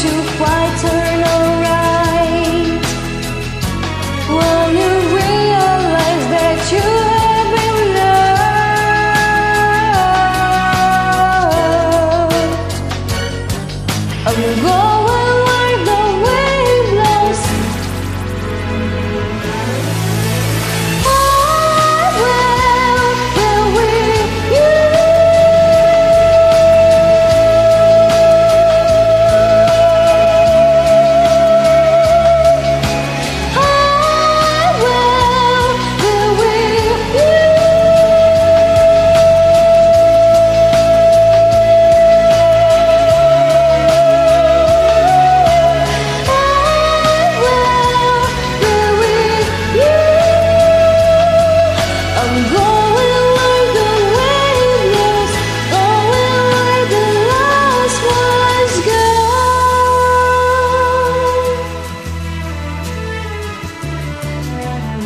[0.00, 0.57] to far.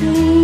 [0.03, 0.42] to